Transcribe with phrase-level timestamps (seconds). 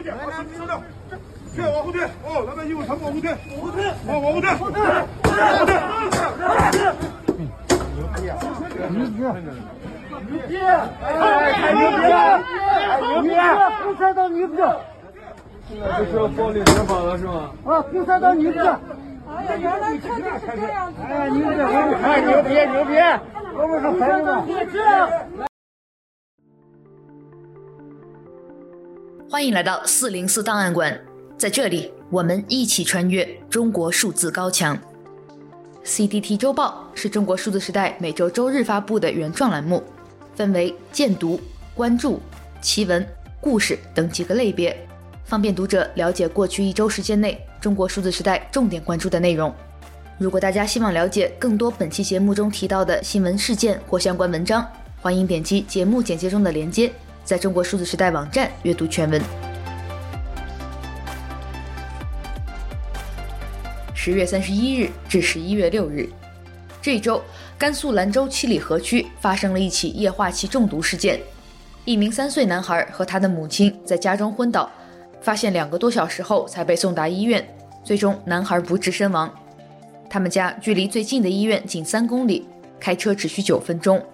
[0.00, 0.64] 过去，往前撤，
[1.54, 4.80] 退，往后退，哦，老百姓全部往后退，往后退，往往后退，后退，
[5.50, 5.74] 后退，
[7.96, 8.32] 牛逼啊！
[8.88, 9.20] 牛逼！
[9.20, 9.28] 牛
[10.48, 10.52] 逼！
[11.76, 12.02] 牛逼
[13.08, 13.40] 牛逼了！
[13.82, 14.56] 共产党牛逼！
[15.68, 17.50] 现在就是要暴力执法了，是吗？
[17.66, 18.58] 啊，共产党牛逼！
[18.58, 18.64] 哎
[19.44, 21.00] 呀，原来确实是这样子。
[21.08, 21.60] 哎，牛逼！
[22.02, 22.48] 哎，牛逼！
[22.70, 22.94] 牛逼！
[23.54, 25.49] 我们是孩子们。
[29.32, 31.00] 欢迎来到四零四档案馆，
[31.38, 34.76] 在这里，我们一起穿越中国数字高墙。
[35.84, 39.84] CDT 周报是中国数字时代每周周日发布的原创栏目，
[40.34, 41.40] 分为荐读、
[41.76, 42.20] 关注、
[42.60, 43.06] 奇闻、
[43.40, 44.76] 故事等几个类别，
[45.24, 49.54] 方便读者了解过去一周时间内中国数字时代重点关注的内容。
[50.18, 54.66] 如果大家希望了解更多本期节目中提到的新闻事件或相关文章，
[55.00, 56.92] 欢迎点击节目简介中的链接。
[57.30, 59.22] 在中国数字时代网站阅读全文。
[63.94, 66.08] 十月三十一日至十一月六日，
[66.82, 67.22] 这一周，
[67.56, 71.20] 甘肃兰州七里河区发生了一起液化气中毒事件。
[71.84, 74.68] 一名三岁男孩和他的母亲在家中昏倒，
[75.22, 77.48] 发现两个多小时后才被送达医院，
[77.84, 79.32] 最终男孩不治身亡。
[80.08, 82.48] 他们家距离最近的医院仅三公里，
[82.80, 84.04] 开车只需九分钟。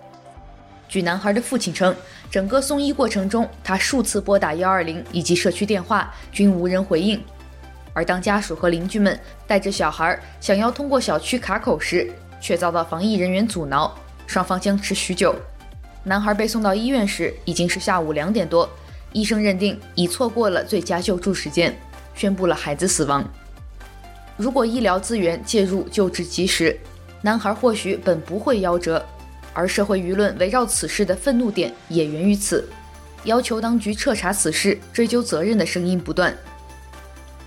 [0.89, 1.93] 据男孩的父亲称，
[2.31, 7.23] 整个送医过程中，他数次拨打幺二零以及社区电话，均无人回应。
[7.93, 15.35] 而当家属和邻居们带着小孩想要通过小区卡口时，却遭到防疫人员阻挠，双方僵持许久。
[16.05, 18.69] 男孩被送到医院时已经是下午两点多，
[19.13, 21.75] 医生认定已错过了最佳救助时间，
[22.15, 23.25] 宣布了孩子死亡。
[24.37, 26.79] 如果医疗资源介入救治及时，
[27.23, 29.03] 男孩或许本不会夭折。
[29.57, 32.69] 而社会舆论围绕此事的愤怒点也源于此，
[33.25, 36.37] 要求当局彻查此事、追究责任的声音不断。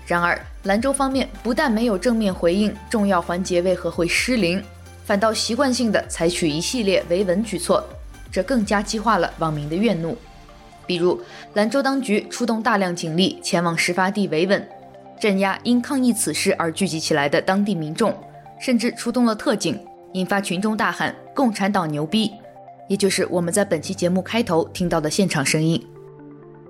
[0.08, 4.60] 然而，兰州方面不但没有正面回应重要环节为何会失灵，
[5.04, 7.84] 反倒习惯性地采取一系列维稳举措，
[8.32, 10.18] 这更加激化了网民的怨怒。
[10.84, 11.22] 比如，
[11.54, 14.68] 兰州当局出动大量警力前往事发地维稳，
[15.20, 18.12] 镇压因抗议此事而聚集起来的当地民众，
[18.60, 19.78] 甚至出动了特警。
[20.14, 22.30] 引发群众大喊“共产党牛逼”，
[22.86, 25.82] 也就是我们在本期节目开头听到的现场声音。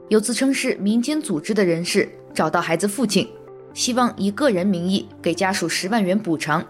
[0.09, 3.29] 有自称是民间组织的人士找到孩子父亲，
[3.75, 6.65] 希望以个人名义给家属十万元补偿，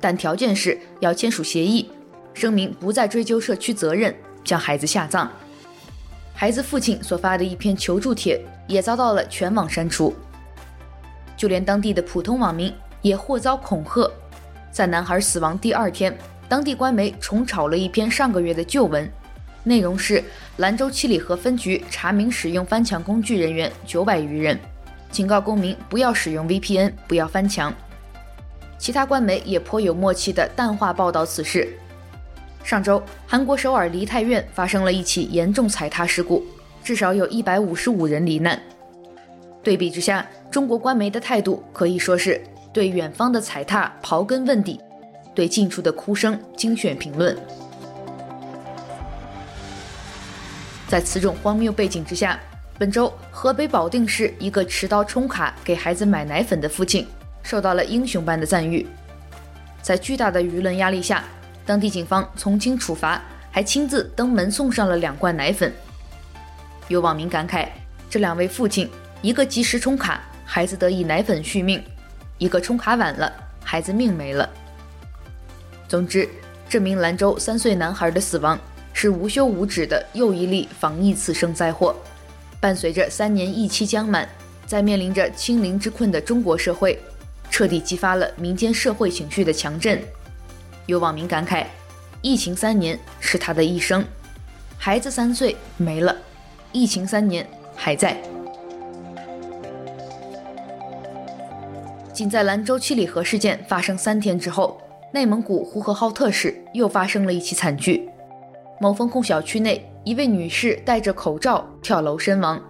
[0.00, 1.90] 但条件是要签署协议，
[2.34, 5.28] 声明不再追究社区责任，将孩子下葬。
[6.32, 10.14] 孩子父亲所发的一篇求助帖也遭到了全网删除，
[11.36, 12.72] 就连当地的普通网民
[13.02, 14.08] 也或遭恐吓。
[14.70, 16.16] 在男孩死亡第二天，
[16.50, 19.08] 当地官媒重炒了一篇上个月的旧闻，
[19.62, 20.20] 内容是
[20.56, 24.58] 兰州七里河分局查明使用翻墙工具人员九百余人，
[25.12, 27.72] 警告公民不要使用 VPN，不要翻墙。
[28.78, 31.68] 其他官媒也颇有默契地淡化报道此事。
[32.64, 36.44] 上周，韩国首尔梨泰院发生了一起严重踩踏事故，
[36.82, 38.60] 至少有一百五十五人罹难。
[39.62, 42.42] 对比之下，中国官媒的态度可以说是。
[42.72, 44.80] 对远方的踩踏刨根问底，
[45.34, 47.36] 对近处的哭声精选评论。
[50.88, 52.38] 在此种荒谬背景之下，
[52.76, 57.06] 本周河北保定市一个持刀充卡给孩子买奶粉的父亲，
[57.42, 58.86] 受到了英雄般的赞誉。
[59.80, 61.22] 在巨大的舆论压力下，
[61.64, 65.72] 当地警方从轻处罚，还亲自登门送上了两罐奶粉。
[66.88, 67.68] 有网民感慨：
[68.10, 68.90] 这两位父亲，
[69.22, 71.80] 一个及时充卡，孩子得以奶粉续命。
[72.38, 74.48] 一个充卡晚了，孩子命没了。
[75.90, 76.28] 总之，
[76.68, 78.56] 这名兰州三岁男孩的死亡
[78.92, 81.96] 是无休无止的又一例防疫次生灾祸。
[82.60, 84.28] 伴随着三年疫期将满，
[84.68, 86.96] 在面临着清零之困的中国社会，
[87.50, 90.00] 彻底激发了民间社会情绪的强震。
[90.86, 91.66] 有网民感慨：
[92.22, 94.04] 疫情三年是他的一生，
[94.78, 96.16] 孩子三岁没了，
[96.70, 98.16] 疫情三年还在。
[102.12, 104.80] 仅在兰州七里河事件发生三天之后，
[105.12, 108.08] 内蒙古呼和浩特市又发生了一起惨剧。
[108.80, 112.62] 某封控小区内，一位女士戴着口罩跳楼身亡。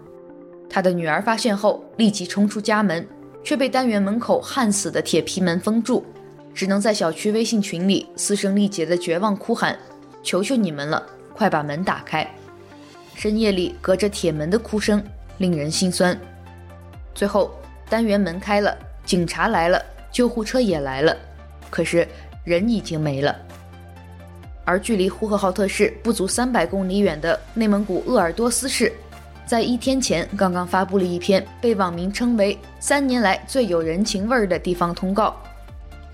[0.68, 3.06] 她的女儿发现后立即冲出家门，
[3.44, 6.04] 却被单元门口焊死的铁皮门封住，
[6.54, 9.78] 只能在小区微信群里嘶声力竭的绝望哭喊
[10.24, 11.04] ：“求求你们了，
[11.34, 12.26] 快把门打开！”
[13.14, 15.02] 深夜里隔着铁门的哭声
[15.38, 16.18] 令人心酸。
[17.14, 17.52] 最后，
[17.88, 18.76] 单元门开了。
[19.04, 19.82] 警察来了，
[20.12, 21.16] 救护车也来了，
[21.68, 22.06] 可是
[22.44, 23.36] 人已经没了。
[24.64, 28.92] 而距离呼和浩特市不足三百公里远的内蒙古鄂尔多斯市，
[29.44, 35.34] 在一天前刚刚发布了一篇被网民称为“三年来最有人情味儿”的地方通告。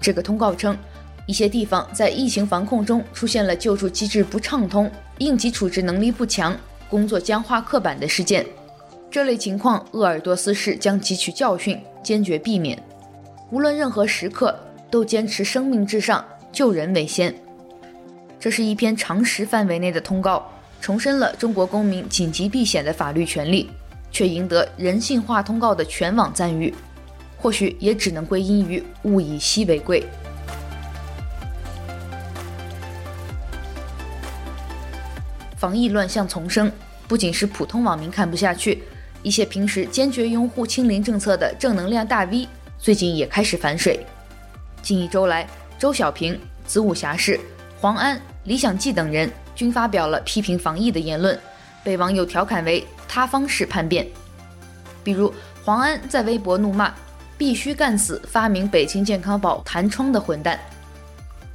[0.00, 0.76] 这个通告称，
[1.26, 6.56] 一些地方在疫情防控中出现了救助机制不畅通、应急处置能力不强、
[6.88, 8.46] 工作僵化刻板的事件。
[9.11, 12.82] 这类情况，鄂尔多斯市将汲取教训，坚决避免。
[13.50, 14.58] 无论任何时刻，
[14.90, 17.34] 都坚持生命至上，救人为先。
[18.38, 20.50] 这是一篇常识范围内的通告，
[20.80, 23.68] 重申了中国公民紧急避险的法律权利，
[24.10, 26.72] 却赢得人性化通告的全网赞誉。
[27.38, 30.04] 或许也只能归因于物以稀为贵。
[35.56, 36.70] 防疫乱象丛生，
[37.06, 38.82] 不仅是普通网民看不下去，
[39.22, 42.48] 一些平时坚决拥护清零政策的正能量大 V，
[42.78, 44.04] 最近也开始反水。
[44.86, 45.44] 近一周来，
[45.80, 47.40] 周小平、子午侠士、
[47.80, 51.36] 黄安、李想继等人均发表了批评防疫的言论，
[51.82, 54.06] 被网友调侃为“塌方式叛变”。
[55.02, 55.34] 比如
[55.64, 56.94] 黄安在微博怒骂。
[57.38, 60.58] 必须干死发明北京健康宝弹窗的混蛋！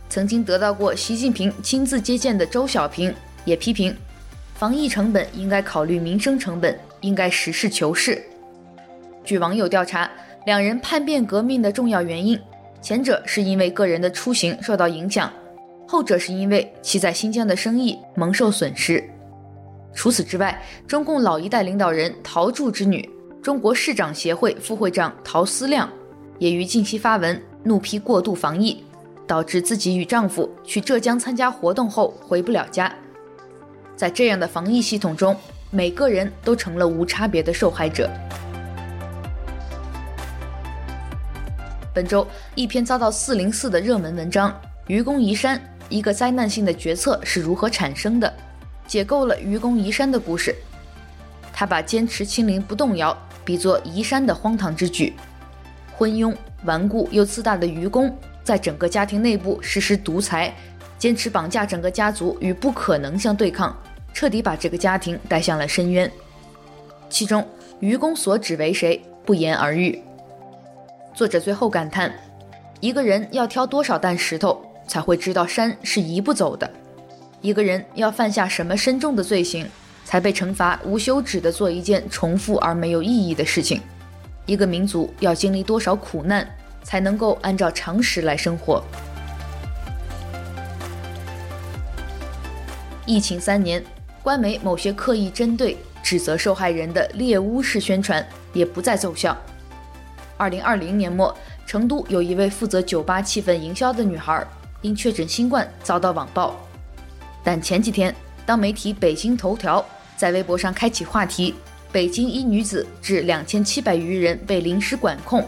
[0.10, 3.12] 曾经得到过习近平亲自接见的周小平
[3.46, 3.96] 也批评，
[4.54, 8.22] 防疫成本应该考虑民生成本，应该实事求是。
[9.24, 10.08] 据网友调查，
[10.46, 12.40] 两人叛变革命的重要原因，
[12.82, 15.32] 前者是因为个人的出行受到影响，
[15.88, 19.04] 后者是因为其在新疆的生意蒙受损失。
[19.94, 23.08] 除此之外，中共老一代领导人陶铸之女。
[23.42, 25.90] 中国市长协会副会长陶思亮
[26.38, 28.84] 也于近期发文怒批过度防疫，
[29.28, 32.94] 导致自己与丈夫去浙江参加活动后回不了家。
[33.96, 35.36] 在这样的防疫系统中，
[35.72, 38.10] 每个人都成了无差别的受害者。
[42.02, 42.26] 本周
[42.56, 44.50] 一篇遭到四零四的热门文章
[44.88, 48.28] 《愚公移山：一个灾难性的决策是如何产生的》，
[48.88, 50.56] 解构了愚公移山的故事。
[51.54, 53.16] 他把坚持清零不动摇。
[53.46, 55.14] 比作移山的荒唐之举，
[55.96, 58.12] 昏庸、顽固又自大的愚公，
[58.44, 60.52] 在整个家庭内部实施独裁，
[60.98, 63.76] 坚持绑架整个家族与不可能相对抗，
[64.12, 66.12] 彻底把这个家庭带向了深渊。
[67.12, 67.48] 其中，
[67.80, 70.02] 愚公所指为谁，不言而喻。
[71.14, 72.12] 作者最后感叹：
[72.80, 76.66] 一个人要挑多少担石头，才会知道山是移不走的；
[77.42, 79.68] 一个人要犯下什么深重的罪行，
[80.06, 83.82] 才被惩罚无休止的做一件重复而没有意义的事情。
[84.46, 86.48] 一个民族要经历多少苦难，
[86.82, 88.82] 才能够按照常识来生活？
[93.06, 93.84] 疫情三年，
[94.24, 99.36] 官媒某些刻意针对、指责受害人的猎巫式宣传也不再奏效。
[100.42, 104.44] 二零二零年末，成都有一位负责酒吧气氛营销的女孩，
[104.82, 106.60] 因确诊新冠遭到网暴。
[107.44, 109.86] 但前几天，当媒体北京头条。
[110.18, 111.56] 在微博上开启话题，
[111.92, 115.44] 北京一女子致两千七百余人被临时管控，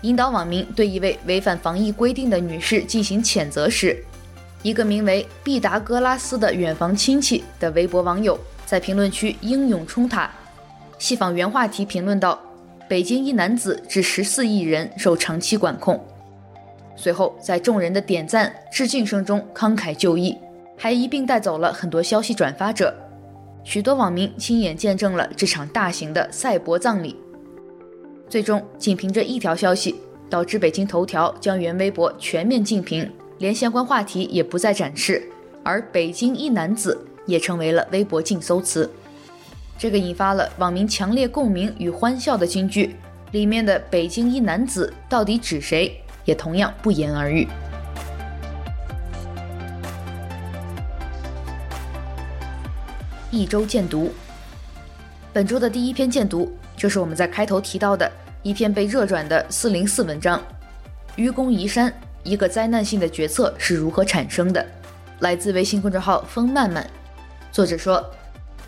[0.00, 4.02] 引导网民对一位违反防疫规定的女士进行谴责时，
[4.62, 10.30] 一个名为毕达哥拉斯的远房亲戚的微博网友在评论区英勇冲塔，
[10.98, 12.40] 细访原话题评论道
[12.88, 16.02] ：“北京一男子致十四亿人受长期管控。”
[16.96, 20.36] 随后在众人的点赞致敬声中慷慨就义，
[20.76, 22.94] 还一并带走了很多消息转发者。
[23.64, 27.16] 许多网民亲眼见证了这场大型的赛博葬礼，
[28.28, 29.94] 最终仅凭着一条消息，
[30.28, 35.22] 导致北京头条将原微博全面禁评，连相关话题也不再展示，
[35.62, 38.88] 而“北京一男子”也成为了微博禁搜词。
[39.76, 42.96] 这个引发了网民强烈共鸣与欢笑的金句，
[43.32, 47.46] 里面的“北京一男子”到底指谁，也同样不言而喻。
[53.30, 54.12] 一周见读，
[55.32, 58.10] 本周的第一篇见读就是我们在开头提到的
[58.44, 60.38] 一篇被热转的四零四文章
[61.16, 64.62] 《愚公移山：一个灾难性的决策是如何产生的》，
[65.18, 66.88] 来自微信公众号风漫漫。
[67.50, 68.08] 作者说，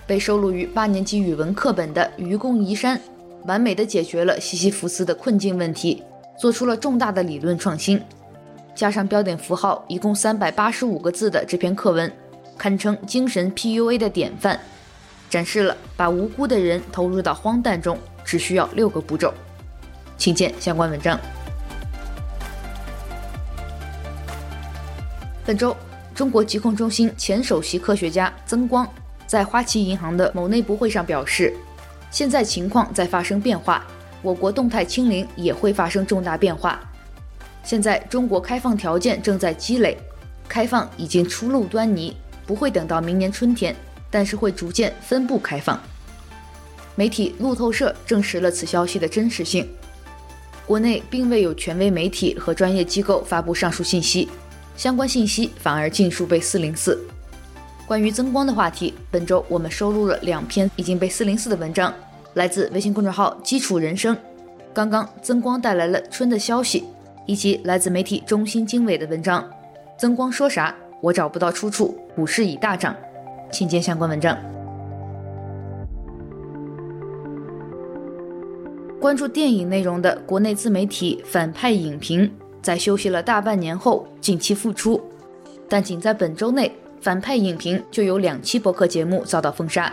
[0.07, 2.97] 被收录于八年级语文课本的《愚公移山》，
[3.47, 6.03] 完美的解决了西西弗斯的困境问题，
[6.39, 8.01] 做出了重大的理论创新。
[8.75, 12.11] 加上标点符号一共三百八十五个字的这篇课文。
[12.59, 14.59] 堪称精神 PUA 的典范，
[15.29, 19.31] 展示了把无辜的人投入到荒诞中只需要六个步骤。
[20.17, 21.21] 请见相关文章。
[25.45, 25.77] 本周，
[26.15, 28.89] 中国疾控中心前首席科学家曾光
[29.27, 31.53] 在花旗银行的某内部会上表示，
[32.11, 33.85] 现在情况在发生变化，
[34.23, 36.81] 我国动态清零也会发生重大变化。
[37.65, 39.99] 现在中国开放条件正在积累，
[40.49, 42.17] 开放已经初露端倪。
[42.47, 43.75] 不会等到明年春天，
[44.09, 45.83] 但是会逐渐分步开放。
[46.95, 49.69] 媒体路透社证实了此消息的真实性。
[50.65, 54.29] 国内并未有权威媒体和专业机构发布上述信息，
[54.77, 56.97] 相关信息反而尽数被四零四。
[57.87, 61.95] 关于增光的话题，本周我们收录了两篇已经被四零四的文章，
[62.35, 64.17] 来自微信公众号“基础人生”。
[64.75, 66.85] 刚刚增光带来了春的消息，
[67.27, 69.49] 以及来自媒体中心经纬的文章。
[69.97, 70.75] 增光说啥？
[71.01, 71.97] 我找不到出处。
[72.17, 72.95] 股市已大涨，
[73.53, 74.37] 请见相关文章。
[79.01, 82.29] 关注电影内容的国内自媒体反派影评，
[82.61, 85.01] 在休息了大半年后，近期复出。
[85.69, 89.93] 但仅在本周内，反派影评就有两期博客节目遭到封杀。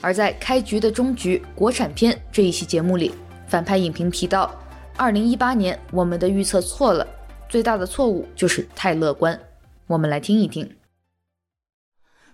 [0.00, 3.12] 而在开局的终局国产片这一期节目里，
[3.48, 4.54] 反派影评提到，
[4.96, 7.06] 二零一八年我们的预测错了，
[7.48, 9.38] 最大的错误就是太乐观。
[9.86, 10.77] 我们来听一听。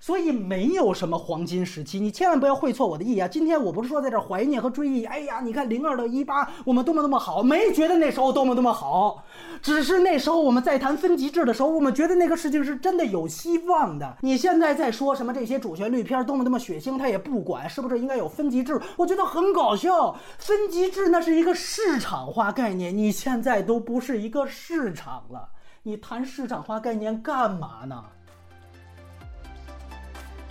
[0.01, 3.27] 所以没有什么黄金时期，你千万不要会错我的意啊！
[3.27, 9.25] 今天我不是说在这怀念和追忆，哎呀，你看零二到一八我们多么多么好，没觉得那时候多么多么好，
[9.63, 14.19] 只是那时候我们在谈分级制的时候，我们觉得那个事情是真的有希望的。
[14.21, 20.15] 你现在在说什么这些主旋律片多么多么血腥，他也不管是不是应该有分级制，我觉得很搞笑。
[20.39, 25.49] 分级制那是一个市场化概念，你现在都不是一个市场了，
[25.85, 28.05] 你谈市场化概念干嘛呢？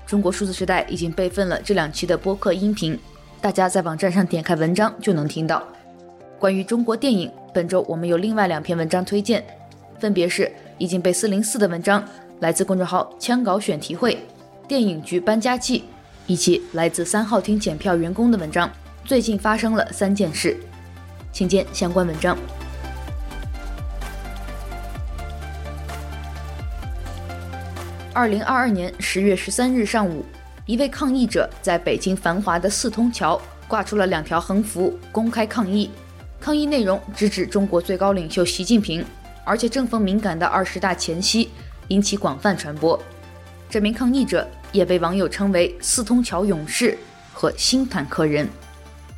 [0.06, 2.98] 中国数字时代已经备份了这两期的播客音频，
[3.42, 5.64] 大家在网站上点开文章就能听到。
[6.40, 9.44] 关于中国电影，本周我们有另外两篇文章推荐，
[10.00, 12.04] 分别是已经被四零四的文章，
[12.42, 14.18] 来自公众号“枪稿选题会”，
[14.68, 15.86] 电影局搬家记，
[16.28, 18.70] 以及来自三号厅检票员工的文章。
[19.06, 20.58] 最近发生了三件事，
[21.32, 22.38] 请见相关文章。
[28.14, 30.24] 二零二二年十月十三日上午，
[30.68, 35.90] 一位抗议者在北京繁华的四通桥挂出了两条横幅，公开抗议。
[36.40, 39.04] 抗议内容直指中国最高领袖习近平，
[39.44, 41.50] 而且正逢敏感的二十大前夕，
[41.88, 43.02] 引起广泛传播。
[43.68, 46.96] 这名抗议者也被网友称为“四通桥勇士”
[47.34, 48.48] 和“新坦克人”。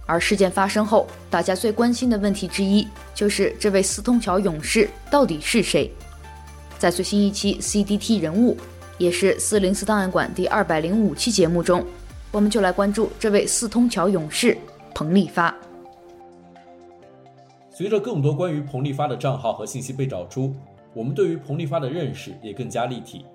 [0.07, 5.91] 而事件发生后，大家最关心的问题之一就是这位四通桥勇士到底是谁？
[6.79, 8.55] 在最新一期 CDT 人物。
[8.97, 11.85] 也是四零四档案馆第二百零五期节目中，
[12.31, 14.57] 我们就来关注这位四通桥勇士
[14.93, 15.53] 彭立发。
[17.69, 20.55] 随着更多关于彭立发的账号和信息被找出，
[20.93, 23.25] 我们对于彭立发的认识也更加立体。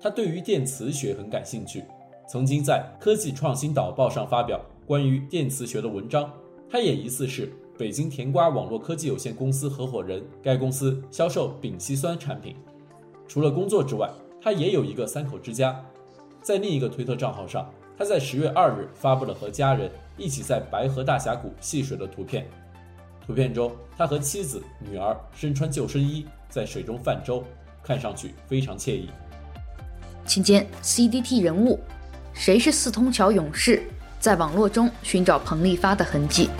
[0.00, 1.84] 他对于电磁学很感兴趣，
[2.28, 6.28] 曾经在《科技创新导报》上发表关于电磁学的文章。
[6.68, 12.56] 他也疑似是北京甜瓜网络科技有限公司合伙人，该公司销售丙烯酸产品。
[13.28, 14.10] 除了工作之外，
[14.44, 15.74] 他也有一个三口之家，
[16.42, 22.46] 在另一个推特账号上，他在十月二日发布了和家人一起在白河大峡谷戏水的图片。
[23.26, 27.42] 图片中，他和妻子、女儿身穿救生衣在水中泛舟，
[27.82, 29.08] 看上去非常惬意。
[30.26, 31.80] 请见 CDT 人物，
[32.34, 33.82] 谁是四通桥勇士？
[34.20, 36.50] 在网络中寻找彭丽发的痕迹。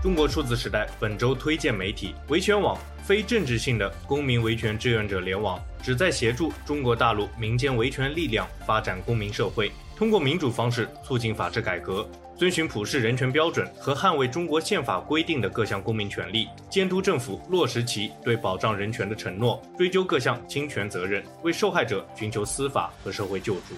[0.00, 2.78] 中国数字时代本周推荐媒体维权网。
[3.04, 23.74] 非政治性的公民维权志愿者联网，旨在协助中国大陆民间维权力量发展公民社会，通过民主方式促进法治改革，遵循普世人权标准和捍卫中国宪法规定的各项公民权利，监督政府落实其对保障人权的承诺，追究各项侵权责任，为受害者寻求司法和社会救助。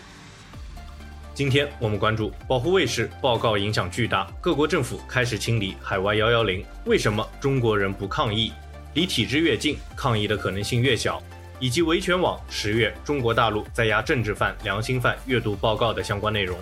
[1.34, 8.52] 今天我们关注保护卫士报告影响巨大，各国政府开始清理海外幺幺零，为什么中国人不抗议？
[8.96, 11.22] 离体制越近，抗议的可能性越小，
[11.60, 16.56] 以及维权网十月中国大陆在押政治犯、良心犯阅读报告的相关内容。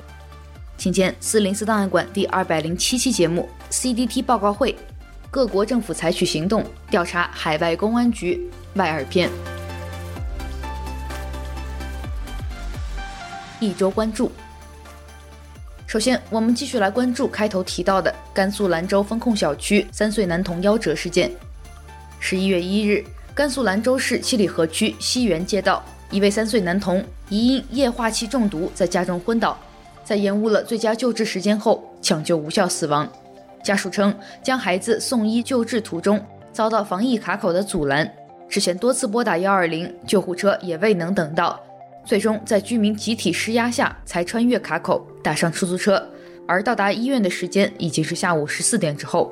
[0.77, 4.75] 请见四零四档案馆第二百零七期节目 CDT 报告会，
[5.31, 9.31] 各国政府采取行动调查海外公安局外耳篇。
[13.61, 14.33] 一周关注。
[15.87, 21.31] 首先，我们继续来关注开头提到的甘肃兰州风控小区三岁男童夭折事件。
[22.27, 23.05] 十一月一日，
[23.35, 29.59] 甘肃兰州市七里河区西园街道，一位三岁男童疑因液化气中毒在家中昏倒，
[30.03, 33.07] 在延误了最佳救治时间后抢救无效死亡。
[33.63, 36.19] 家属称，将孩子送医救治途中
[36.51, 38.11] 遭到防疫卡口的阻拦，
[38.49, 41.61] 之前多次拨打幺二零，救护车也未能等到，
[42.07, 46.03] 最终在居民集体施压下才穿越卡口打上出租车，
[46.49, 49.31] 而到达医院的时间已经是下午十四点之后。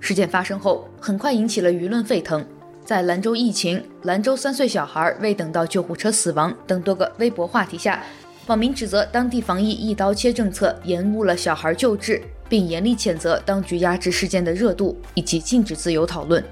[0.00, 2.44] 事件发生后，很快引起了舆论沸腾。
[2.84, 8.02] 在兰州疫情、兰州三岁小孩未等到救护车死亡等多个微博话题下，
[8.46, 16.42] 网民指责当地防疫一刀切政策延误了小孩救治，并严厉谴责当局压制事件的热度以及禁止自由讨论。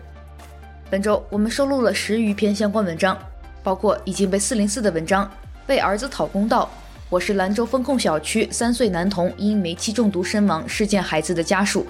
[0.88, 3.18] 本周我们收录了十余篇相关文章，
[3.64, 5.28] 包括已经被四零四的文章，
[5.66, 6.70] 为儿子讨公道。
[7.10, 11.86] 我是兰州风控小区三岁男童因煤气中毒身亡事件孩子的家属，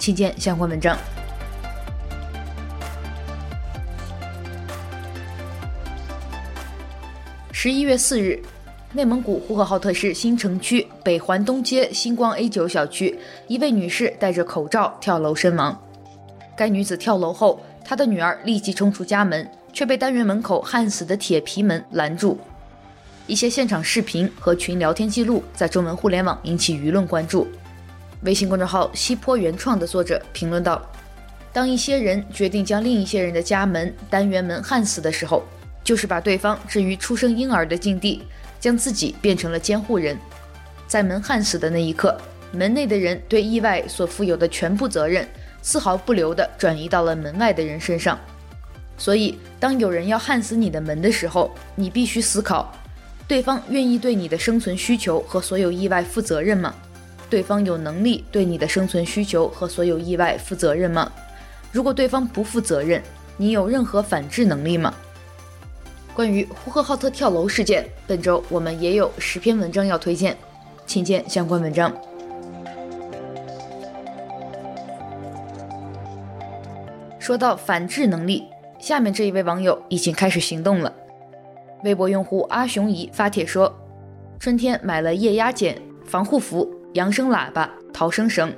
[0.00, 0.98] 请见相关文章。
[7.52, 8.42] 十一月四日，
[8.94, 13.16] 内蒙古呼和浩特市新城区北环东街星光 A 九小区，
[13.46, 15.78] 一位女士戴着口罩跳楼身亡。
[16.56, 22.38] 该女子跳楼后，她的女儿立即冲出家门，却被单元门口焊死的铁皮门拦住。
[23.26, 27.46] 一些现场视频和群聊天记录在中文互联网引起舆论关注。
[28.22, 30.80] 微信公众号“西坡原创”的作者评论道
[31.54, 35.42] ：“当一些人决定将另一些人的家门单元门焊死的时候，
[35.82, 38.22] 就是把对方置于出生婴儿的境地，
[38.60, 40.18] 将自己变成了监护人。
[40.86, 42.14] 在门焊死的那一刻，
[42.52, 45.26] 门内的人对意外所负有的全部责任，
[45.62, 48.18] 丝毫不留地转移到了门外的人身上。
[48.98, 52.70] 所以，当有人要焊死你的门的时候，你必须思考：
[53.26, 56.74] 对方愿意对你的生存需求和所有意外负责任吗？
[57.30, 61.10] 对方有能力对你的生存需求和所有意外负责任吗？
[61.70, 63.00] 如果对方不负责任，
[63.36, 64.92] 你有任何反制能力吗？
[66.12, 70.36] 关于呼和浩特跳楼事件，本周我们也有十篇文章要推荐，
[70.84, 71.90] 请见相关文章。
[77.20, 78.42] 说到反制能力，
[78.80, 80.92] 下面这一位网友已经开始行动了。
[81.84, 83.72] 微博用户阿雄姨发帖说
[84.40, 88.52] ：“春天买了液压剪、防护服、扬声喇叭、逃生绳，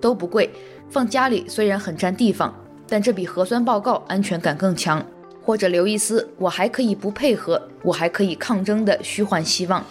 [0.00, 0.50] 都不贵，
[0.90, 2.54] 放家里虽然很占地方，
[2.88, 5.04] 但这比核酸报告安全感更强。”
[5.44, 9.82] 或者留一丝“我还可以不配合，我还可以抗争”的虚幻希望。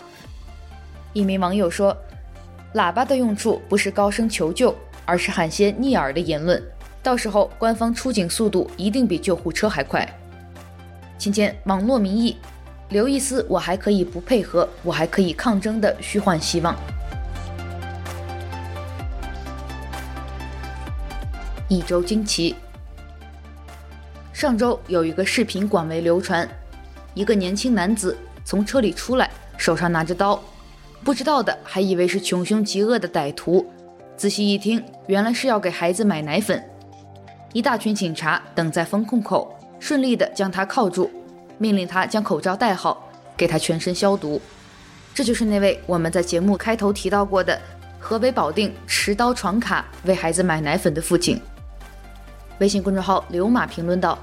[1.14, 1.98] 一名网友说
[2.76, 6.62] ：“喇叭的用处不是高声求救，而是喊些逆耳的言论，
[7.02, 10.08] 到时候官方出警速度一定比救护车还快。”
[11.18, 12.38] 今天网络民意
[12.90, 16.76] ：“留一丝我还可以不配合，我还可以抗争”的虚幻希望。
[21.70, 22.56] 一周惊奇。
[24.32, 26.48] 上周有一个视频广为流传，
[27.14, 30.42] 一个年轻男子从车里出来，手上拿着刀，
[31.04, 33.66] 不知道的还以为是穷凶极恶的歹徒，
[34.16, 36.64] 仔细一听，原来是要给孩子买奶粉。
[37.52, 41.10] 一大群警察等在风控口，顺利地将他铐住，
[41.58, 44.40] 命令他将口罩戴好，给他全身消毒。
[45.14, 47.60] 这就是那位我们在节目开头提到过的
[48.00, 51.42] 河北保定持刀闯卡为孩子买奶粉的父亲。
[52.60, 54.18] 微信公众号“刘马”评论道：“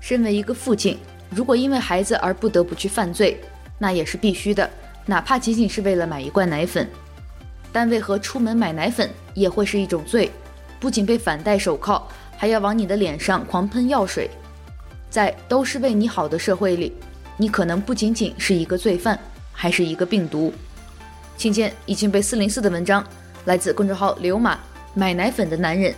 [0.00, 0.98] 身为一个父亲，
[1.30, 3.40] 如果因为孩子而不得不去犯罪，
[3.78, 4.68] 那也是必须的，
[5.04, 6.88] 哪怕仅仅是为了买一罐奶粉。
[7.72, 10.30] 但为何出门买奶粉也会是一种罪？
[10.80, 12.02] 不仅被反戴手铐，
[12.36, 14.28] 还要往你的脸上狂喷药水。
[15.08, 16.92] 在都是为你好的社会里，
[17.36, 19.18] 你可能不仅仅是一个罪犯，
[19.52, 20.52] 还是一个病毒。”
[21.38, 23.04] 请见已经被四零四的文章，
[23.44, 24.58] 来自公众号“刘马”，
[24.94, 25.94] 买奶粉的男人。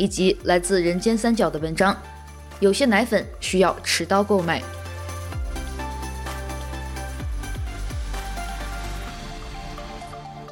[0.00, 1.94] 以及来自人间三角的文章，
[2.58, 4.62] 有些奶粉需要持刀购买。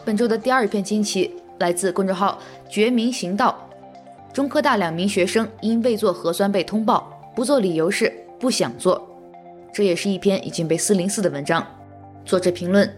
[0.04, 3.58] 本周的第二篇惊奇来自公众号“觉明行道”，
[4.34, 9.02] 中科大两名学生因未做核酸被通报，不做理由是不想做。
[9.72, 11.66] 这也是一篇已经被四零四的文章。
[12.26, 12.94] 作者评论：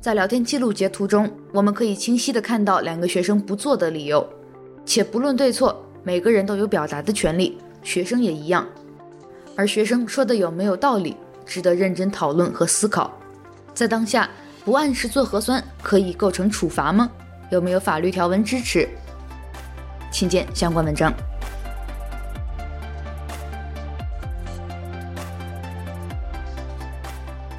[0.00, 4.28] 在聊天记录截图中，我们可以清晰的看到两个学生不做的理由。
[4.88, 8.66] 且不论对错，每个人都有表达的权利，学生也一样。
[9.54, 13.12] 而学生说的有没有道理，值得认真讨论和思考。
[13.74, 14.30] 在当下，
[14.64, 17.10] 不按时做核酸可以构成处罚吗？
[17.50, 18.88] 有没有法律条文支持？
[20.10, 21.12] 请见相关文章。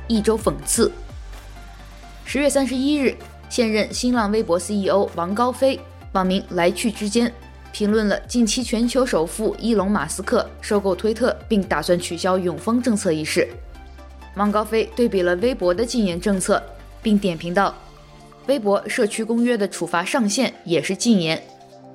[0.08, 0.92] 一周讽刺。
[2.26, 3.16] 十月三十一日，
[3.50, 5.80] 现任新浪微博 CEO 王高飞。
[6.14, 7.32] 网民来去之间
[7.72, 13.48] 评论了近期全球首富伊隆马斯克收购推特并打算取消永丰政策一事。
[14.36, 16.62] 王高飞对比了微博的禁言政策，
[17.02, 17.76] 并点评道
[18.48, 21.42] ：“微博社区公约的处罚上限也是禁言，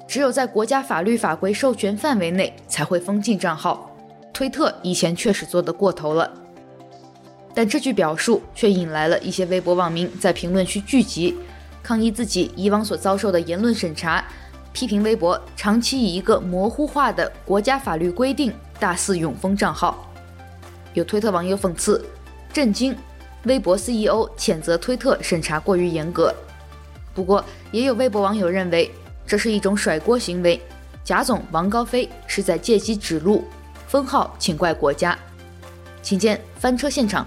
[0.06, 3.90] 只有在国家法律法规授权范围内才会封禁账号。
[4.32, 6.30] 推特以前确实做得过头了。”
[7.54, 11.34] 但这句表述却引来了一些微博网民在评论区聚集。
[11.84, 14.24] 抗议自己以往所遭受的言论审查，
[14.72, 20.10] 批评微博长期以一个模糊化的国家法律规定大肆永封账号。
[20.94, 22.02] 有推特网友讽刺
[22.50, 22.96] ：“震惊！
[23.44, 26.34] 微博 CEO 谴责推特审查过于严格。
[27.14, 28.90] 不过，也有微博网友认为
[29.26, 30.58] 这是一种甩锅行为。
[31.04, 33.44] 贾总王高飞是在借机指路，
[33.86, 35.18] 封号请怪国家。
[36.00, 37.26] 请见翻车现场，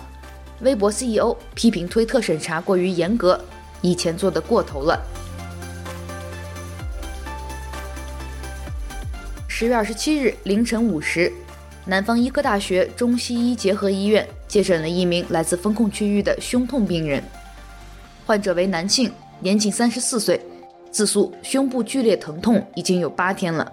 [0.62, 3.40] 微博 CEO 批评推特审查过于严格，
[3.82, 5.02] 以前做的过头了。
[9.48, 11.32] 十月二十七日凌晨五时，
[11.86, 17.24] 南方医科大学中西医结合医院接诊了一名来自封控区域的胸痛病人，
[18.26, 20.40] 患者为男性，年仅三十四岁。
[20.90, 23.72] 自诉胸部剧烈疼痛已经有八天了，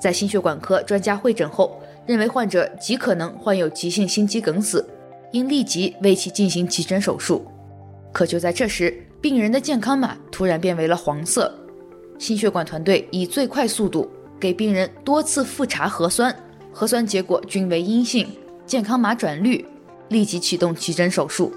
[0.00, 4.88] 在心血管科专家会诊后，认为患者极可能患有急性心肌梗死，
[5.32, 7.46] 应立即为其进行急诊手术。
[8.12, 8.96] 可就在这时，
[9.28, 11.52] 病人的健康码突然变为了黄色，
[12.16, 14.08] 心血管团队以最快速度
[14.38, 16.32] 给病人多次复查核酸，
[16.72, 18.28] 核酸结果均为阴性，
[18.66, 19.66] 健康码转绿，
[20.10, 21.52] 立即启动急诊手术。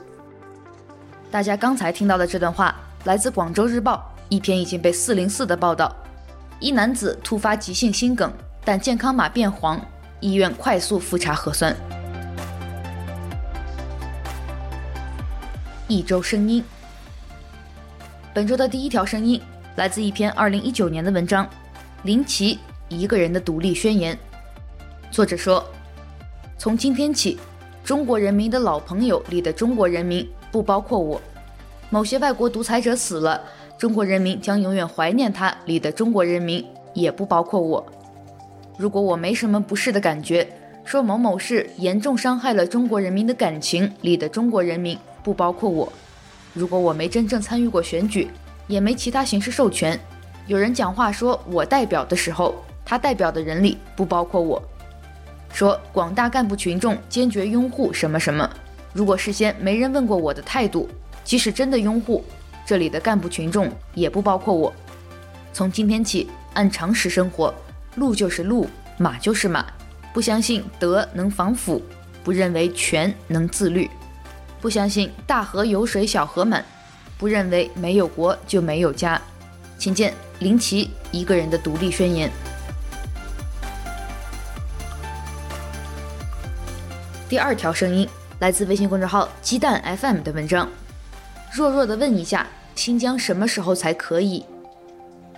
[1.30, 4.12] 大家刚才听到的这段话来自《广州日报》。
[4.30, 5.96] 一篇已经被四零四的报道，
[6.60, 8.34] 一男子突发急性心梗，
[8.66, 9.80] 但健康码变黄，
[10.22, 11.76] 医院快速复查核酸。
[15.88, 16.64] 一周声音，
[18.32, 19.42] 本周的第一条声音
[19.76, 21.44] 来自一篇二零一九年的文章，
[22.04, 24.16] 《林奇一个人的独立宣言》。
[25.10, 25.66] 作者说，
[26.56, 27.40] 从今天起，
[27.84, 31.20] 中国人民的老朋友里的中国人民不包括我，
[31.90, 33.42] 某些外国独裁者死了。
[33.80, 36.64] 中国人民将永远怀念他里的中国人民，
[36.94, 37.84] 也不包括我。
[38.78, 40.48] 如果我没什么不适的感觉，
[40.86, 45.92] 说某某事严重伤害了中国人民的感情里的中国人民，不包括我。
[46.54, 48.28] 如果我没真正参与过选举，
[48.68, 50.00] 也没其他形式授权，
[50.48, 54.62] 有人讲话说我代表的时候，他代表的人里不包括我。
[55.52, 58.50] 说广大干部群众坚决拥护什么什么，
[58.94, 60.90] 如果事先没人问过我的态度，
[61.24, 62.24] 即使真的拥护。
[62.66, 64.72] 这里的干部群众也不包括我。
[65.52, 67.52] 从今天起，按常识生活，
[67.96, 69.66] 路就是路，马就是马。
[70.14, 71.82] 不相信德能防腐，
[72.24, 73.90] 不认为权能自律，
[74.62, 76.64] 不相信大河有水小河满，
[77.18, 79.22] 不认为没有国就没有家。
[79.78, 82.30] 请见林奇一个人的独立宣言。
[87.30, 88.08] 第二条声音
[88.40, 90.68] 来自微信公众号鸡蛋 FM 的文章，
[91.54, 92.48] 弱弱的问一下。
[92.76, 94.46] 新疆什么时候才可以？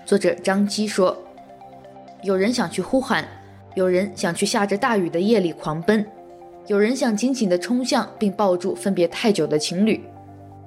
[0.05, 1.17] 作者张基说
[2.21, 3.27] ：“有人想去呼喊，
[3.73, 6.05] 有人想去下着大雨的夜里狂奔，
[6.71, 10.01] 有人想紧紧地冲向并抱住分别太久的情侣，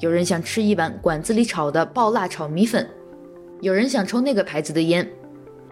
[0.00, 2.86] 有人想吃一碗馆子里炒的爆辣炒米粉，
[3.62, 5.08] 有人想抽那个牌子的烟，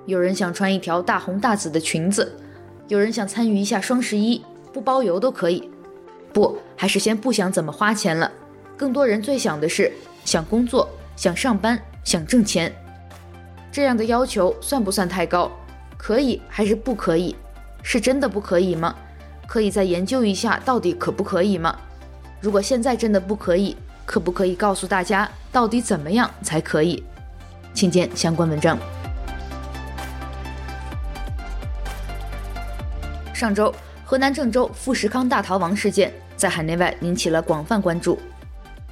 [0.07, 2.35] 有人想穿一条大红大紫的裙子，
[2.89, 4.43] 有人想参与一下双十一，
[4.73, 5.69] 不包邮都可以。
[6.33, 8.33] 不，还是先不想怎么花钱了。
[8.75, 9.93] 更多人最想的是。”
[10.25, 12.73] 想工作，想上班，想挣钱，
[13.71, 15.53] 这样的要求算不算太高？
[15.99, 17.37] 可以还是不可以？
[17.83, 18.95] 是真的不可以吗？
[19.53, 21.79] 可以再研究一下，到底可不可以吗？
[22.41, 27.05] 如果现在真的不可以，可不可以告诉大家，到底怎么样才可以？
[27.75, 28.79] 请见相关文章。
[33.35, 33.71] 上周，
[34.07, 38.19] 河南郑州富士康大逃亡事件在海内外引起了广泛关注。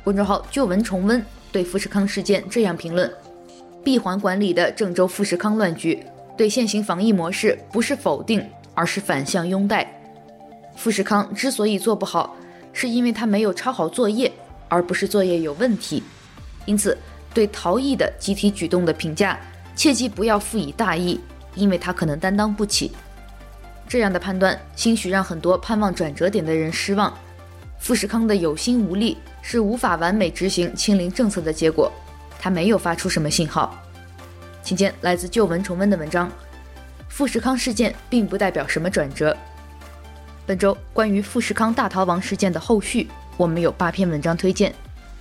[0.04, 3.10] 公众号旧闻重温对富士康事件这样评论：
[3.82, 6.04] 闭环管理的郑州富士康乱局，
[6.36, 9.96] 对现行防疫模式不是否定，而是反向拥戴。
[10.76, 12.36] 富士康之所以做不好，
[12.72, 14.30] 是因为他没有抄好作业，
[14.68, 16.02] 而不是作业有问题。
[16.66, 16.96] 因此，
[17.32, 19.38] 对逃逸的集体举动的评价，
[19.74, 21.20] 切记不要赋以大意，
[21.54, 22.92] 因为他可能担当不起。
[23.88, 27.12] 这样的判断，兴许让很多盼望转折点的人失望。
[27.78, 29.16] 富士康的有心无力。
[29.42, 31.90] 是无法完美执行清零政策的结果，
[32.38, 33.74] 他没有发出什么信号。
[34.62, 36.30] 请见来自旧闻重温的文章。
[37.08, 39.34] 富士康事件并不代表什么转折。
[40.50, 44.74] 本周关于富士康大逃亡事件的后续，我们有八篇文章推荐，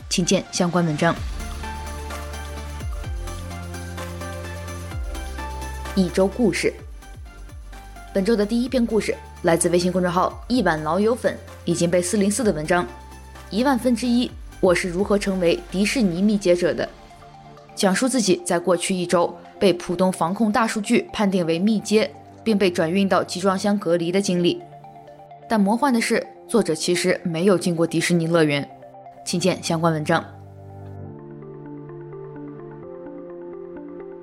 [0.10, 1.16] 请见相关文章。
[5.94, 6.74] 一周故事。
[8.12, 12.84] 本周的第一篇故事来自微信公众号一碗老友粉，已经被四零四的文章。
[13.52, 16.90] 一万分之一，我是如何成为迪士尼密接者的？
[17.76, 22.10] 讲述自己在过去一周被浦东防控大数据判定为密接，
[22.44, 24.60] 并被转运到集装箱隔离的经历。
[25.50, 28.70] 但魔幻的是，作者其实没有进过迪士尼乐园。
[29.26, 30.24] 请见相关文章。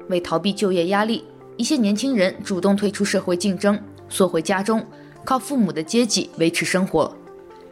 [0.08, 1.24] 为逃避就业压力，
[1.56, 3.76] 一些年轻人主动退出社会竞争，
[4.08, 4.86] 缩回家中，
[5.24, 7.12] 靠父母的接济维持生活。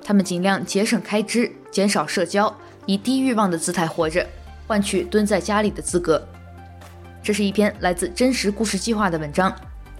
[0.02, 2.52] 他们尽量节省开支，减少社交，
[2.86, 4.26] 以低欲望的姿态活着，
[4.66, 6.20] 换取蹲在家里的资格。
[7.22, 9.54] 这是一篇来自真实故事计划的文章，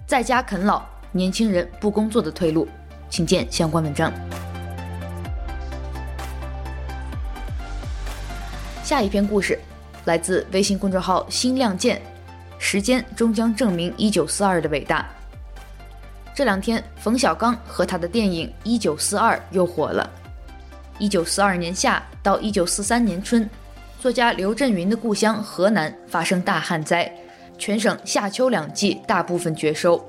[0.07, 2.69] 在家啃老，年轻人不工作的退路，
[3.15, 4.13] 请见相关文章。
[8.83, 9.57] 下一篇故事
[10.05, 12.03] 来自微信公众号“新亮剑”，
[12.59, 15.09] 时间终将证明一九四二的伟大。
[16.35, 20.11] 这两天，冯小刚和他的电影《一九四二》又火了。
[20.99, 23.49] 一九四二年夏到一九四三年春，
[24.01, 27.09] 作家刘震云的故乡河南发生大旱灾，
[27.59, 30.05] 全省夏秋两季大部分绝收。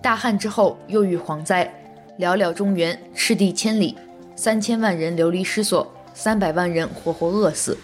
[0.00, 1.70] 大旱之后又遇蝗灾，
[2.18, 3.96] 寥寥中原，赤地千里，
[4.36, 7.76] 三千万人流离失所，三百万人活活饿死。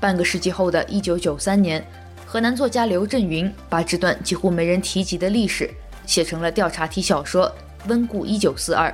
[0.00, 1.84] 半个世纪后的一九九三年，
[2.26, 5.70] 河南作家刘震云把这段几乎没人提及的历史
[6.06, 7.46] 写成了调查体小说
[7.88, 8.88] 《温故一九四二》。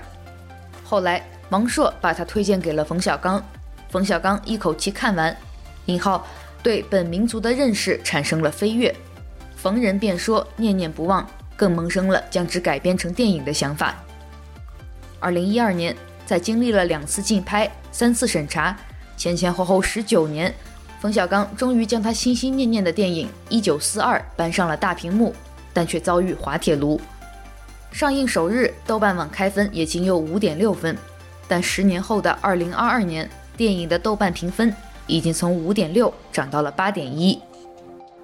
[0.85, 3.43] 后来，王朔把他推荐给了冯小刚，
[3.89, 5.35] 冯小刚一口气看完，
[5.87, 6.27] 尹浩
[6.63, 8.95] 对本民族的认识产生了飞跃，
[9.57, 13.97] 逢人便说，念念不忘，更萌生了将之改编成电影的想法。
[15.27, 15.93] 二零一二年，
[16.25, 18.77] 在经历了两次竞拍、三次审查，
[19.17, 20.55] 前前后后十九年。
[21.01, 25.35] 冯小刚终于将他心心念念的电影《一九四二》搬上了大屏幕，
[25.73, 27.01] 但却遭遇滑铁卢。
[27.91, 30.97] 上映首日，豆瓣网开分也仅有五点六分，
[31.49, 34.73] 但十年后的二零二二年，电影的豆瓣评分
[35.09, 37.37] 已经从五点六涨到了八点一。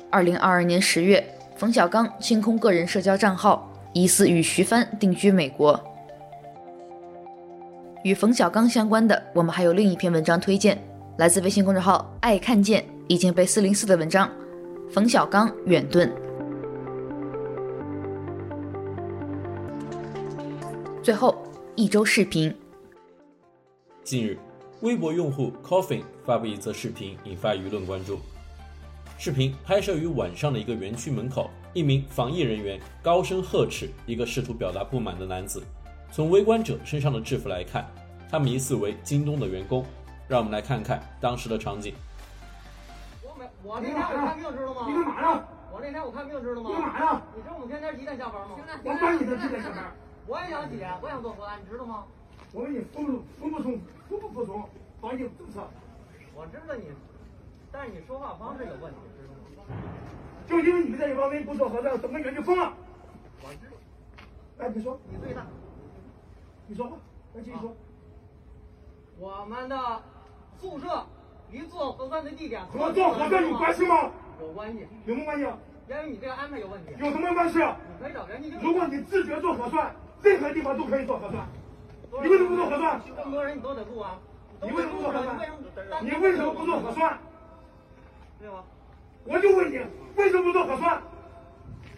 [0.09, 5.88] 二零二二年十月，冯小刚清空个人社交账号，疑似与徐帆定居美国。
[8.03, 10.77] 与冯小刚相关的，我们还有另一篇文章推荐。
[11.19, 14.29] 来自微信公众号“爱看见”已经被四零四的文章，
[14.91, 16.11] 冯小刚远遁。
[21.01, 21.41] 最后
[21.77, 22.53] 一周视频。
[24.03, 24.37] 近日，
[24.81, 28.19] 微博用户 Coffin 发布一则视频，引发舆论关注。
[29.17, 35.62] 视频拍摄于晚上的一个园区门口，一名防疫人员高声呵斥一个试图表达不满的男子。
[36.12, 37.87] 从围观者身上的制服来看，
[38.31, 39.83] 他们疑似为京东的员工。
[40.29, 41.94] 让我们来看看当时的场景。
[43.22, 44.85] 我没，我那天我看病知道吗？
[44.87, 45.44] 你干嘛呢？
[45.72, 46.68] 我那天我看病知道吗？
[46.68, 47.22] 你干嘛呢？
[47.35, 48.57] 你知道我们天天几点下班吗？
[48.85, 49.92] 我管你的几点下班。
[50.27, 52.05] 我也想起，我想做核酸，你知道吗？
[52.53, 54.68] 我问你服不服不从，服不服从
[55.01, 55.64] 防疫政策？
[56.35, 56.85] 我知道你，
[57.72, 59.25] 但是你说话方式有问题，知
[59.57, 59.77] 道吗？
[60.48, 62.72] 就因为你们这一帮人不做核酸，整个园就封了。
[63.42, 63.77] 我知道。
[64.64, 64.98] 哎，你说。
[65.09, 65.44] 你最大。
[66.66, 66.96] 你说话，
[67.35, 67.75] 来继续说。
[69.18, 70.03] 我们的。
[70.61, 71.05] 宿舍
[71.51, 74.12] 离做核酸的地点和做核酸有关系吗？
[74.40, 74.87] 有关系。
[75.07, 75.44] 有什么关系？
[75.88, 76.92] 因为你这个安排有问题。
[77.01, 77.59] 有什么关系？
[77.59, 78.57] 你可以找人家。
[78.62, 81.44] 如果你自觉做核酸，任何地方都可以做核酸。
[82.22, 83.01] 你为什么不做核酸？
[83.05, 84.20] 这么多人你都得录啊。
[84.62, 85.37] 你为什么不做核酸？
[86.05, 87.18] 你为什么不做核酸？
[88.38, 88.64] 对吧？
[89.25, 89.81] 我就问你，
[90.16, 91.03] 为什么不做核酸？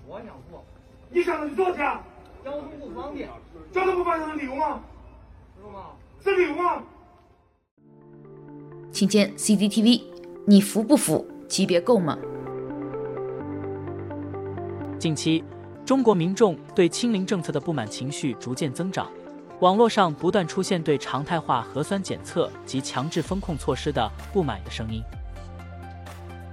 [0.07, 0.65] 我想做。
[1.11, 2.03] 你想着你做去啊？
[2.45, 3.29] 交通不方便。
[3.73, 4.81] 交通不方便是理由吗？
[5.57, 5.87] 知道吗？
[6.23, 6.83] 是理由吗？
[8.93, 10.03] 请见 CCTV，
[10.47, 11.27] 你服不服？
[11.49, 12.19] 级别够吗？
[14.99, 15.43] 近期，
[15.87, 19.11] 中国民众对清零政策的不满情绪逐渐增长，
[19.61, 25.03] 网络上不断出现对常态化核酸检测及强制封控措施的不满的声音。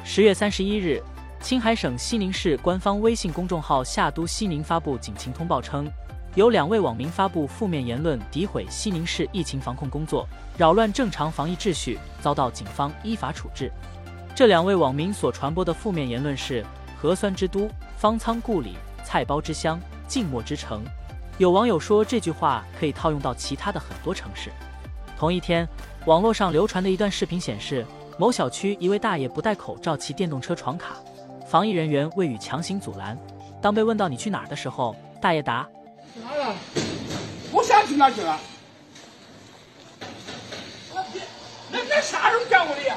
[0.03, 1.01] 十月三十一日，
[1.41, 5.91] 青海省西宁市官方微信公众号“夏都西宁”发布警情通报称。
[6.35, 13.71] 有两位网民发布负面言论，诋毁西宁市疫情防控工作，扰乱正常防疫秩序，遭到警方依法处置。
[14.35, 16.63] 这两位网民所传播的负面言论是
[16.95, 20.83] “核酸之都”、“方舱故里”、“菜包之乡”、“静默之城”。
[21.39, 24.51] 有网友说这句话可以套用到其他的很多城市。
[25.17, 25.67] 同一天，
[26.05, 27.83] 网络上流传的一段视频显示，
[28.19, 30.95] 某小区一位大爷不戴口罩骑电动车闯卡，
[31.51, 33.17] 防疫人员未予强行阻拦。
[33.61, 35.67] 当被问到你去哪儿的时候，大爷答。
[36.13, 36.55] 去哪了？
[37.51, 38.39] 我想去哪去了？
[40.93, 41.27] 我天，
[41.69, 42.95] 那那啥时候见过你呀？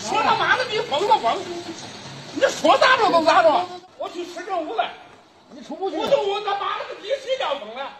[0.00, 1.38] 说他妈的逼疯了疯！
[2.32, 3.66] 你说咋着都咋着？
[3.98, 4.88] 我去市政府了。
[5.50, 5.98] 你出不去？
[5.98, 7.90] 我就问他妈的个逼谁叫疯了？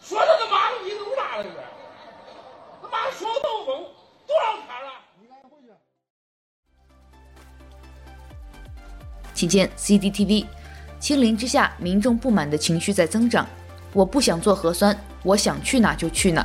[0.00, 1.56] 说他他妈的逼都啥了，这是。
[2.80, 3.84] 他妈说都疯，
[4.26, 4.90] 多少天了？
[9.38, 10.46] 请见 CCTV，
[10.98, 13.46] 清零之下，民众不满的情绪在增长。
[13.92, 16.44] 我不想做核酸，我想去哪就去哪。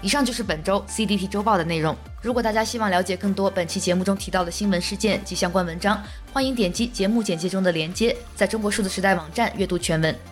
[0.00, 1.96] 以上就是本周 CDT 周报的内容。
[2.20, 6.00] 如果大家希望了解更多本期节目中提到的新闻事件及相关文章，
[6.32, 10.31] 欢迎点击节目简介中的链接，在中国数字时代网站阅读全文。